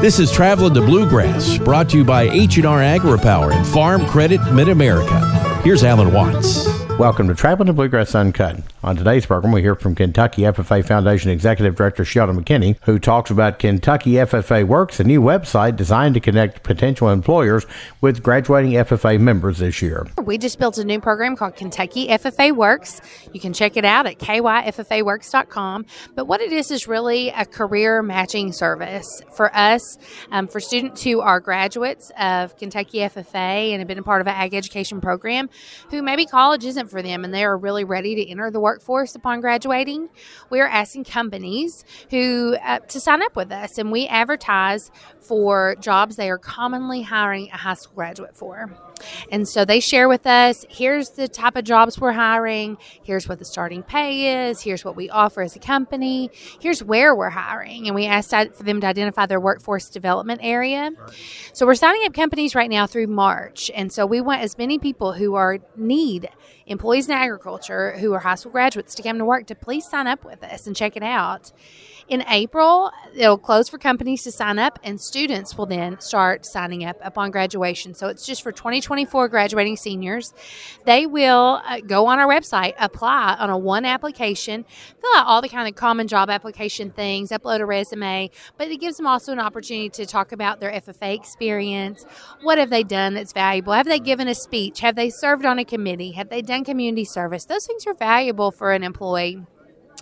This 0.00 0.20
is 0.20 0.30
Traveling 0.30 0.74
to 0.74 0.80
Bluegrass, 0.80 1.58
brought 1.58 1.88
to 1.90 1.96
you 1.96 2.04
by 2.04 2.28
H&R 2.28 2.78
AgriPower 2.78 3.52
and 3.52 3.66
Farm 3.66 4.06
Credit 4.06 4.40
Mid-America. 4.52 5.60
Here's 5.64 5.82
Alan 5.82 6.12
Watts. 6.12 6.68
Welcome 7.00 7.26
to 7.26 7.34
Traveling 7.34 7.66
to 7.66 7.72
Bluegrass 7.72 8.14
Uncut. 8.14 8.60
On 8.80 8.94
today's 8.94 9.26
program, 9.26 9.52
we 9.52 9.60
hear 9.60 9.74
from 9.74 9.96
Kentucky 9.96 10.42
FFA 10.42 10.86
Foundation 10.86 11.32
Executive 11.32 11.74
Director 11.74 12.04
Sheldon 12.04 12.40
McKinney, 12.40 12.76
who 12.84 13.00
talks 13.00 13.28
about 13.28 13.58
Kentucky 13.58 14.12
FFA 14.12 14.64
Works, 14.64 15.00
a 15.00 15.04
new 15.04 15.20
website 15.20 15.74
designed 15.74 16.14
to 16.14 16.20
connect 16.20 16.62
potential 16.62 17.08
employers 17.08 17.66
with 18.00 18.22
graduating 18.22 18.74
FFA 18.74 19.18
members 19.18 19.58
this 19.58 19.82
year. 19.82 20.06
We 20.22 20.38
just 20.38 20.60
built 20.60 20.78
a 20.78 20.84
new 20.84 21.00
program 21.00 21.34
called 21.34 21.56
Kentucky 21.56 22.06
FFA 22.06 22.54
Works. 22.54 23.00
You 23.32 23.40
can 23.40 23.52
check 23.52 23.76
it 23.76 23.84
out 23.84 24.06
at 24.06 24.20
kyffaworks.com. 24.20 25.86
But 26.14 26.26
what 26.26 26.40
it 26.40 26.52
is 26.52 26.70
is 26.70 26.86
really 26.86 27.30
a 27.30 27.46
career 27.46 28.00
matching 28.00 28.52
service 28.52 29.22
for 29.34 29.54
us, 29.56 29.98
um, 30.30 30.46
for 30.46 30.60
students 30.60 31.02
who 31.02 31.20
are 31.20 31.40
graduates 31.40 32.12
of 32.16 32.56
Kentucky 32.56 32.98
FFA 32.98 33.72
and 33.72 33.80
have 33.80 33.88
been 33.88 33.98
a 33.98 34.04
part 34.04 34.20
of 34.20 34.28
an 34.28 34.34
ag 34.34 34.54
education 34.54 35.00
program, 35.00 35.50
who 35.90 36.00
maybe 36.00 36.26
college 36.26 36.64
isn't 36.64 36.92
for 36.92 37.02
them 37.02 37.24
and 37.24 37.34
they 37.34 37.44
are 37.44 37.58
really 37.58 37.82
ready 37.82 38.14
to 38.14 38.30
enter 38.30 38.52
the 38.52 38.67
workforce 38.68 39.14
upon 39.14 39.40
graduating, 39.40 40.10
we 40.50 40.60
are 40.60 40.66
asking 40.66 41.04
companies 41.04 41.86
who 42.10 42.54
uh, 42.62 42.80
to 42.80 43.00
sign 43.00 43.22
up 43.22 43.34
with 43.34 43.50
us 43.50 43.78
and 43.78 43.90
we 43.90 44.06
advertise 44.06 44.90
for 45.20 45.74
jobs 45.80 46.16
they 46.16 46.28
are 46.28 46.36
commonly 46.36 47.00
hiring 47.00 47.48
a 47.48 47.56
high 47.56 47.72
school 47.72 47.94
graduate 47.94 48.36
for. 48.36 48.70
And 49.30 49.48
so 49.48 49.64
they 49.64 49.80
share 49.80 50.08
with 50.08 50.26
us 50.26 50.64
here's 50.68 51.10
the 51.10 51.28
type 51.28 51.56
of 51.56 51.64
jobs 51.64 51.98
we're 51.98 52.12
hiring, 52.12 52.78
here's 53.02 53.28
what 53.28 53.38
the 53.38 53.44
starting 53.44 53.82
pay 53.82 54.48
is, 54.48 54.60
here's 54.60 54.84
what 54.84 54.96
we 54.96 55.10
offer 55.10 55.42
as 55.42 55.56
a 55.56 55.58
company, 55.58 56.30
here's 56.60 56.82
where 56.82 57.14
we're 57.14 57.30
hiring. 57.30 57.86
And 57.86 57.94
we 57.94 58.06
asked 58.06 58.30
for 58.30 58.62
them 58.62 58.80
to 58.80 58.86
identify 58.86 59.26
their 59.26 59.40
workforce 59.40 59.88
development 59.88 60.40
area. 60.42 60.90
So 61.52 61.66
we're 61.66 61.74
signing 61.74 62.04
up 62.04 62.12
companies 62.12 62.54
right 62.54 62.70
now 62.70 62.86
through 62.86 63.06
March. 63.06 63.70
And 63.74 63.92
so 63.92 64.06
we 64.06 64.20
want 64.20 64.42
as 64.42 64.58
many 64.58 64.78
people 64.78 65.12
who 65.12 65.34
are 65.34 65.58
need 65.76 66.28
employees 66.66 67.08
in 67.08 67.12
agriculture 67.12 67.96
who 67.98 68.12
are 68.12 68.20
high 68.20 68.34
school 68.34 68.52
graduates 68.52 68.94
to 68.94 69.02
come 69.02 69.18
to 69.18 69.24
work 69.24 69.46
to 69.46 69.54
please 69.54 69.86
sign 69.88 70.06
up 70.06 70.24
with 70.24 70.42
us 70.42 70.66
and 70.66 70.76
check 70.76 70.96
it 70.96 71.02
out. 71.02 71.52
In 72.08 72.24
April, 72.26 72.90
it'll 73.14 73.36
close 73.36 73.68
for 73.68 73.76
companies 73.76 74.22
to 74.22 74.32
sign 74.32 74.58
up, 74.58 74.78
and 74.82 74.98
students 74.98 75.58
will 75.58 75.66
then 75.66 76.00
start 76.00 76.46
signing 76.46 76.82
up 76.82 76.96
upon 77.02 77.30
graduation. 77.30 77.92
So 77.92 78.08
it's 78.08 78.24
just 78.24 78.42
for 78.42 78.50
2024 78.50 79.28
graduating 79.28 79.76
seniors. 79.76 80.32
They 80.86 81.04
will 81.04 81.60
uh, 81.66 81.80
go 81.80 82.06
on 82.06 82.18
our 82.18 82.26
website, 82.26 82.72
apply 82.78 83.36
on 83.38 83.50
a 83.50 83.58
one 83.58 83.84
application, 83.84 84.64
fill 85.02 85.16
out 85.16 85.26
all 85.26 85.42
the 85.42 85.50
kind 85.50 85.68
of 85.68 85.74
common 85.74 86.08
job 86.08 86.30
application 86.30 86.90
things, 86.92 87.28
upload 87.28 87.60
a 87.60 87.66
resume, 87.66 88.30
but 88.56 88.68
it 88.68 88.78
gives 88.78 88.96
them 88.96 89.06
also 89.06 89.30
an 89.32 89.38
opportunity 89.38 89.90
to 89.90 90.06
talk 90.06 90.32
about 90.32 90.60
their 90.60 90.72
FFA 90.72 91.14
experience. 91.14 92.06
What 92.40 92.56
have 92.56 92.70
they 92.70 92.84
done 92.84 93.12
that's 93.12 93.34
valuable? 93.34 93.74
Have 93.74 93.86
they 93.86 94.00
given 94.00 94.28
a 94.28 94.34
speech? 94.34 94.80
Have 94.80 94.96
they 94.96 95.10
served 95.10 95.44
on 95.44 95.58
a 95.58 95.64
committee? 95.64 96.12
Have 96.12 96.30
they 96.30 96.40
done 96.40 96.64
community 96.64 97.04
service? 97.04 97.44
Those 97.44 97.66
things 97.66 97.86
are 97.86 97.92
valuable 97.92 98.50
for 98.50 98.72
an 98.72 98.82
employee. 98.82 99.42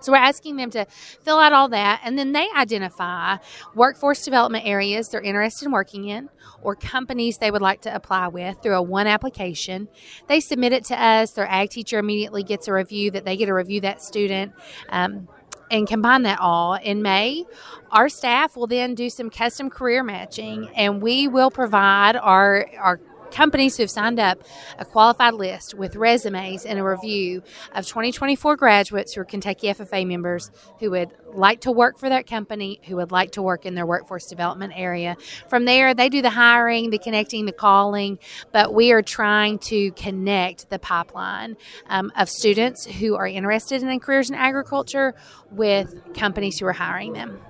So 0.00 0.12
we're 0.12 0.18
asking 0.18 0.56
them 0.56 0.70
to 0.70 0.86
fill 0.86 1.38
out 1.38 1.52
all 1.52 1.68
that, 1.70 2.00
and 2.04 2.18
then 2.18 2.32
they 2.32 2.48
identify 2.56 3.36
workforce 3.74 4.24
development 4.24 4.66
areas 4.66 5.08
they're 5.08 5.20
interested 5.20 5.66
in 5.66 5.72
working 5.72 6.08
in, 6.08 6.28
or 6.62 6.74
companies 6.74 7.38
they 7.38 7.50
would 7.50 7.62
like 7.62 7.82
to 7.82 7.94
apply 7.94 8.28
with 8.28 8.62
through 8.62 8.76
a 8.76 8.82
one 8.82 9.06
application. 9.06 9.88
They 10.28 10.40
submit 10.40 10.72
it 10.72 10.84
to 10.86 11.00
us. 11.00 11.32
Their 11.32 11.48
ag 11.48 11.70
teacher 11.70 11.98
immediately 11.98 12.42
gets 12.42 12.68
a 12.68 12.72
review 12.72 13.10
that 13.12 13.24
they 13.24 13.36
get 13.36 13.46
to 13.46 13.54
review 13.54 13.80
that 13.82 14.02
student. 14.02 14.52
Um, 14.88 15.28
and 15.70 15.86
combine 15.86 16.22
that 16.22 16.40
all 16.40 16.74
in 16.74 17.02
May, 17.02 17.44
our 17.90 18.08
staff 18.08 18.56
will 18.56 18.66
then 18.66 18.94
do 18.94 19.10
some 19.10 19.30
custom 19.30 19.70
career 19.70 20.02
matching 20.02 20.70
and 20.74 21.02
we 21.02 21.28
will 21.28 21.50
provide 21.50 22.16
our, 22.16 22.66
our 22.78 23.00
companies 23.30 23.76
who 23.76 23.82
have 23.82 23.90
signed 23.90 24.18
up 24.18 24.42
a 24.78 24.84
qualified 24.84 25.34
list 25.34 25.74
with 25.74 25.96
resumes 25.96 26.64
and 26.64 26.78
a 26.78 26.84
review 26.84 27.42
of 27.72 27.86
2024 27.86 28.56
graduates 28.56 29.14
who 29.14 29.20
are 29.20 29.24
Kentucky 29.24 29.68
FFA 29.68 30.06
members 30.06 30.50
who 30.80 30.90
would 30.90 31.10
like 31.32 31.60
to 31.62 31.72
work 31.72 31.98
for 31.98 32.08
that 32.08 32.26
company, 32.26 32.80
who 32.84 32.96
would 32.96 33.12
like 33.12 33.32
to 33.32 33.42
work 33.42 33.66
in 33.66 33.74
their 33.74 33.86
workforce 33.86 34.26
development 34.26 34.72
area. 34.76 35.16
From 35.48 35.64
there, 35.64 35.94
they 35.94 36.08
do 36.08 36.22
the 36.22 36.30
hiring, 36.30 36.90
the 36.90 36.98
connecting, 36.98 37.46
the 37.46 37.52
calling, 37.52 38.18
but 38.52 38.74
we 38.74 38.92
are 38.92 39.02
trying 39.02 39.58
to 39.58 39.92
connect 39.92 40.70
the 40.70 40.78
pipeline 40.78 41.56
um, 41.88 42.12
of 42.16 42.28
students 42.28 42.86
who 42.86 43.16
are 43.16 43.26
interested 43.26 43.82
in 43.82 44.00
careers 44.00 44.30
in 44.30 44.36
agriculture 44.36 45.14
with 45.50 46.14
companies 46.14 46.58
who 46.58 46.66
are 46.66 46.72
hiring 46.72 47.12
them. 47.12 47.40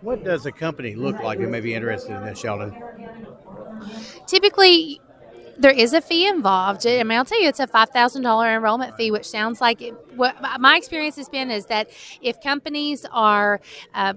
What 0.00 0.24
does 0.24 0.46
a 0.46 0.52
company 0.52 0.94
look 0.94 1.20
like 1.20 1.38
who 1.38 1.48
may 1.48 1.60
be 1.60 1.74
interested 1.74 2.16
in 2.16 2.24
this, 2.24 2.38
Sheldon? 2.38 2.74
Typically, 4.26 5.00
there 5.58 5.72
is 5.72 5.92
a 5.92 6.00
fee 6.00 6.26
involved. 6.26 6.86
I 6.86 7.02
mean, 7.02 7.18
I'll 7.18 7.24
tell 7.24 7.40
you, 7.40 7.48
it's 7.48 7.60
a 7.60 7.66
five 7.66 7.90
thousand 7.90 8.22
dollar 8.22 8.54
enrollment 8.54 8.96
fee, 8.96 9.10
which 9.10 9.28
sounds 9.28 9.60
like 9.60 9.82
it, 9.82 9.94
what 10.16 10.36
my 10.60 10.76
experience 10.76 11.16
has 11.16 11.28
been 11.28 11.50
is 11.50 11.66
that 11.66 11.90
if 12.20 12.40
companies 12.40 13.06
are 13.12 13.60
uh, 13.94 14.14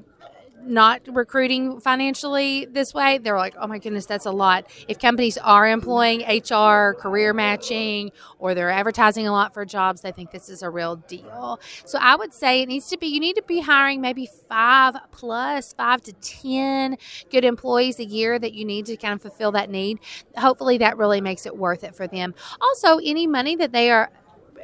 not 0.66 1.02
recruiting 1.08 1.80
financially 1.80 2.66
this 2.66 2.94
way, 2.94 3.18
they're 3.18 3.38
like, 3.38 3.56
oh 3.60 3.68
my 3.68 3.80
goodness, 3.80 4.06
that's 4.06 4.26
a 4.26 4.32
lot. 4.32 4.70
If 4.88 5.00
companies 5.00 5.38
are 5.38 5.68
employing 5.68 6.22
HR, 6.22 6.94
career 6.94 7.34
matching, 7.34 8.12
or 8.40 8.54
they're 8.54 8.70
advertising 8.70 9.28
a 9.28 9.32
lot 9.32 9.54
for 9.54 9.66
jobs, 9.66 10.02
they 10.02 10.12
think 10.12 10.32
this 10.32 10.50
is 10.50 10.62
a 10.62 10.70
real 10.70 10.96
deal. 10.96 11.60
So 11.86 11.98
I 12.00 12.16
would 12.16 12.34
say 12.34 12.62
it 12.62 12.68
needs 12.68 12.90
to 12.90 12.98
be, 12.98 13.08
you 13.08 13.20
need 13.20 13.36
to 13.36 13.44
be 13.44 13.62
hiring 13.62 14.02
maybe 14.02 14.30
five 14.48 14.96
plus, 15.12 15.74
five 15.74 16.02
to 16.04 16.14
10 16.14 16.98
good 17.32 17.46
employees 17.46 18.00
a 18.00 18.06
year 18.06 18.40
that 18.40 18.54
you 18.54 18.66
need 18.66 18.86
to 18.88 18.98
kind 18.98 19.14
of 19.14 19.22
fulfill 19.22 19.52
that 19.54 19.70
need. 19.70 20.00
Hopefully 20.38 20.78
that 20.80 20.98
really 20.98 21.22
makes 21.22 21.46
it 21.46 21.58
worth 21.58 21.84
it 21.84 21.96
for 21.96 22.08
them. 22.08 22.34
Also, 22.62 22.98
any 22.98 23.28
money 23.28 23.56
that 23.56 23.72
they 23.72 23.92
are 23.92 24.10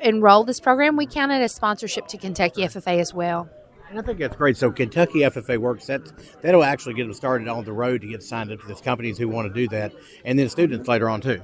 enrolled 0.02 0.48
this 0.48 0.60
program, 0.60 0.96
we 0.96 1.06
count 1.06 1.32
it 1.32 1.42
as 1.42 1.54
sponsorship 1.54 2.08
to 2.08 2.18
Kentucky 2.18 2.64
FFA 2.64 3.00
as 3.00 3.14
well. 3.14 3.50
I 3.92 4.02
think 4.02 4.20
that's 4.20 4.36
great. 4.36 4.56
So 4.56 4.72
Kentucky 4.72 5.20
FFA 5.20 5.58
works. 5.58 5.88
That 5.88 6.02
that'll 6.42 6.64
actually 6.64 6.94
get 6.94 7.04
them 7.04 7.14
started 7.14 7.48
on 7.48 7.64
the 7.66 7.74
road 7.74 8.02
to 8.02 8.08
get 8.08 8.22
signed 8.22 8.52
up 8.52 8.62
to 8.62 8.68
these 8.68 8.82
companies 8.82 9.18
who 9.18 9.28
want 9.28 9.48
to 9.48 9.54
do 9.54 9.68
that, 9.70 9.94
and 10.26 10.38
then 10.38 10.48
students 10.50 10.88
later 10.88 11.10
on 11.10 11.22
too. 11.22 11.42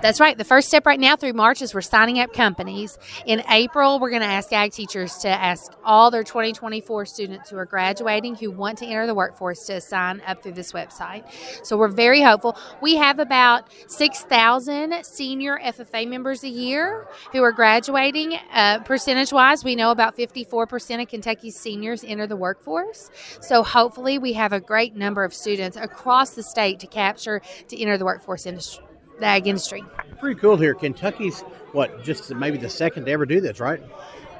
That's 0.00 0.20
right. 0.20 0.36
The 0.36 0.44
first 0.44 0.68
step 0.68 0.86
right 0.86 0.98
now 0.98 1.16
through 1.16 1.34
March 1.34 1.60
is 1.60 1.74
we're 1.74 1.80
signing 1.82 2.18
up 2.18 2.32
companies. 2.32 2.98
In 3.26 3.42
April, 3.50 3.98
we're 3.98 4.10
going 4.10 4.22
to 4.22 4.28
ask 4.28 4.52
ag 4.52 4.72
teachers 4.72 5.16
to 5.18 5.28
ask 5.28 5.72
all 5.84 6.10
their 6.10 6.24
2024 6.24 7.06
students 7.06 7.50
who 7.50 7.56
are 7.56 7.64
graduating 7.66 8.36
who 8.36 8.50
want 8.50 8.78
to 8.78 8.86
enter 8.86 9.06
the 9.06 9.14
workforce 9.14 9.66
to 9.66 9.80
sign 9.80 10.22
up 10.26 10.42
through 10.42 10.52
this 10.52 10.72
website. 10.72 11.24
So 11.62 11.76
we're 11.76 11.88
very 11.88 12.22
hopeful. 12.22 12.56
We 12.80 12.96
have 12.96 13.18
about 13.18 13.70
6,000 13.88 15.04
senior 15.04 15.58
FFA 15.62 16.08
members 16.08 16.44
a 16.44 16.48
year 16.48 17.06
who 17.32 17.42
are 17.42 17.52
graduating. 17.52 18.38
Uh, 18.52 18.80
percentage 18.80 19.32
wise, 19.32 19.64
we 19.64 19.74
know 19.74 19.90
about 19.90 20.16
54% 20.16 21.02
of 21.02 21.08
Kentucky's 21.08 21.56
seniors 21.66 22.04
enter 22.04 22.28
the 22.28 22.36
workforce. 22.36 23.10
So 23.40 23.64
hopefully, 23.64 24.18
we 24.18 24.32
have 24.34 24.52
a 24.52 24.60
great 24.60 24.94
number 24.94 25.24
of 25.24 25.34
students 25.34 25.76
across 25.76 26.30
the 26.30 26.42
state 26.44 26.78
to 26.78 26.86
capture 26.86 27.42
to 27.66 27.80
enter 27.80 27.98
the 27.98 28.04
workforce 28.04 28.46
industry, 28.46 28.84
the 29.18 29.26
ag 29.26 29.48
industry. 29.48 29.84
Pretty 30.20 30.38
cool 30.38 30.56
here. 30.56 30.74
Kentucky's 30.74 31.40
what 31.72 32.04
just 32.04 32.32
maybe 32.32 32.56
the 32.56 32.70
second 32.70 33.06
to 33.06 33.10
ever 33.10 33.26
do 33.26 33.40
this, 33.40 33.58
right? 33.58 33.82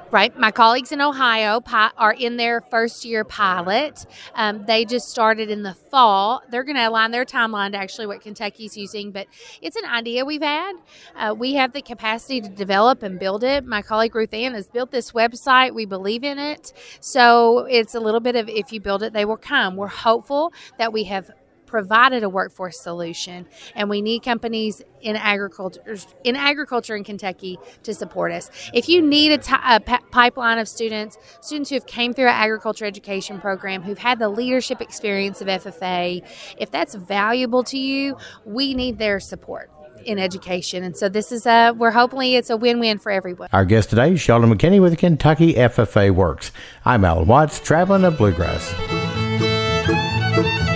Right. 0.09 0.37
My 0.39 0.51
colleagues 0.51 0.93
in 0.93 1.01
Ohio 1.01 1.61
are 1.97 2.13
in 2.13 2.37
their 2.37 2.61
first 2.61 3.03
year 3.03 3.25
pilot. 3.25 4.05
Um, 4.35 4.65
they 4.65 4.85
just 4.85 5.09
started 5.09 5.49
in 5.49 5.63
the 5.63 5.73
fall. 5.73 6.41
They're 6.49 6.63
going 6.63 6.77
to 6.77 6.87
align 6.87 7.11
their 7.11 7.25
timeline 7.25 7.73
to 7.73 7.77
actually 7.77 8.07
what 8.07 8.21
Kentucky's 8.21 8.77
using, 8.77 9.11
but 9.11 9.27
it's 9.61 9.75
an 9.75 9.83
idea 9.83 10.23
we've 10.23 10.41
had. 10.41 10.73
Uh, 11.13 11.35
we 11.37 11.55
have 11.55 11.73
the 11.73 11.81
capacity 11.81 12.39
to 12.39 12.47
develop 12.47 13.03
and 13.03 13.19
build 13.19 13.43
it. 13.43 13.65
My 13.65 13.81
colleague 13.81 14.15
Ruth 14.15 14.33
Ann 14.33 14.53
has 14.53 14.69
built 14.69 14.91
this 14.91 15.11
website. 15.11 15.73
We 15.73 15.85
believe 15.85 16.23
in 16.23 16.39
it. 16.39 16.71
So 17.01 17.67
it's 17.69 17.93
a 17.93 17.99
little 17.99 18.21
bit 18.21 18.37
of 18.37 18.47
if 18.47 18.71
you 18.71 18.79
build 18.79 19.03
it, 19.03 19.11
they 19.11 19.25
will 19.25 19.35
come. 19.35 19.75
We're 19.75 19.87
hopeful 19.87 20.53
that 20.77 20.93
we 20.93 21.03
have 21.05 21.31
provided 21.67 22.23
a 22.23 22.29
workforce 22.29 22.79
solution, 22.79 23.45
and 23.75 23.89
we 23.89 24.01
need 24.01 24.23
companies 24.23 24.81
in 25.01 25.15
agriculture 25.15 25.81
in 26.23 26.35
agriculture 26.35 26.95
in 26.95 27.03
Kentucky 27.03 27.59
to 27.83 27.93
support 27.93 28.31
us. 28.31 28.49
If 28.73 28.89
you 28.89 29.01
need 29.01 29.33
a, 29.33 29.37
t- 29.37 29.53
a 29.63 29.79
p- 29.79 29.97
pipeline 30.09 30.57
of 30.57 30.67
students, 30.67 31.17
students 31.41 31.69
who 31.69 31.75
have 31.75 31.85
came 31.85 32.13
through 32.13 32.25
our 32.25 32.31
agriculture 32.31 32.85
education 32.85 33.39
program, 33.39 33.83
who've 33.83 33.97
had 33.97 34.17
the 34.17 34.29
leadership 34.29 34.81
experience 34.81 35.41
of 35.41 35.47
FFA, 35.47 36.25
if 36.57 36.71
that's 36.71 36.95
valuable 36.95 37.63
to 37.65 37.77
you, 37.77 38.17
we 38.45 38.73
need 38.73 38.97
their 38.97 39.19
support 39.19 39.69
in 40.05 40.17
education. 40.17 40.83
And 40.83 40.95
so 40.95 41.09
this 41.09 41.31
is 41.31 41.45
a, 41.45 41.71
we're 41.71 41.91
hopefully 41.91 42.35
it's 42.35 42.49
a 42.49 42.57
win-win 42.57 42.97
for 42.97 43.11
everyone. 43.11 43.49
Our 43.51 43.65
guest 43.65 43.89
today 43.89 44.13
is 44.13 44.21
Sheldon 44.21 44.49
McKinney 44.51 44.81
with 44.81 44.97
Kentucky 44.97 45.53
FFA 45.53 46.11
Works. 46.11 46.51
I'm 46.85 47.03
Alan 47.03 47.27
Watts, 47.27 47.59
traveling 47.59 48.03
to 48.03 48.11
Bluegrass. 48.11 48.73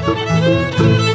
Thank 0.03 1.05
you. 1.05 1.10